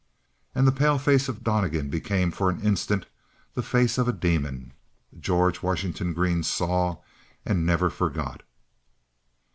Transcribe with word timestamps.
And 0.55 0.65
the 0.65 0.71
pale 0.71 0.97
face 0.97 1.29
of 1.29 1.43
Donnegan 1.43 1.91
became 1.91 2.31
for 2.31 2.49
an 2.49 2.59
instant 2.61 3.05
the 3.53 3.61
face 3.61 3.99
of 3.99 4.07
a 4.07 4.11
demon. 4.11 4.73
George 5.19 5.61
Washington 5.61 6.13
Green 6.15 6.41
saw, 6.41 6.97
and 7.45 7.67
never 7.67 7.91
forgot. 7.91 8.41